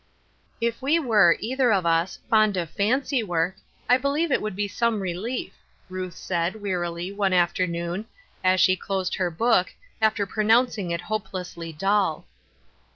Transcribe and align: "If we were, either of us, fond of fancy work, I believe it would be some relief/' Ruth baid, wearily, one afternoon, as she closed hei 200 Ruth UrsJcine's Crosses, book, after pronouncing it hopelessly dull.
"If 0.59 0.81
we 0.81 0.97
were, 0.97 1.37
either 1.39 1.71
of 1.71 1.85
us, 1.85 2.17
fond 2.27 2.57
of 2.57 2.71
fancy 2.71 3.21
work, 3.21 3.57
I 3.87 3.97
believe 3.99 4.31
it 4.31 4.41
would 4.41 4.55
be 4.55 4.67
some 4.67 4.99
relief/' 4.99 5.51
Ruth 5.89 6.25
baid, 6.27 6.55
wearily, 6.55 7.11
one 7.11 7.33
afternoon, 7.33 8.07
as 8.43 8.59
she 8.59 8.75
closed 8.75 9.13
hei 9.13 9.25
200 9.25 9.29
Ruth 9.29 9.37
UrsJcine's 9.37 9.39
Crosses, 9.51 9.65
book, 9.67 9.73
after 10.01 10.25
pronouncing 10.25 10.89
it 10.89 11.01
hopelessly 11.01 11.71
dull. 11.71 12.25